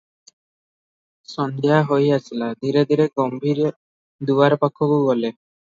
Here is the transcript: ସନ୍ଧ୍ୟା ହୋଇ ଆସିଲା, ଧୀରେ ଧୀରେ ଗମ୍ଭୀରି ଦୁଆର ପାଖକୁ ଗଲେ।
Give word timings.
ସନ୍ଧ୍ୟା 1.33 1.77
ହୋଇ 1.91 2.09
ଆସିଲା, 2.17 2.49
ଧୀରେ 2.65 2.85
ଧୀରେ 2.93 3.09
ଗମ୍ଭୀରି 3.23 3.73
ଦୁଆର 4.31 4.61
ପାଖକୁ 4.67 5.03
ଗଲେ। 5.07 5.35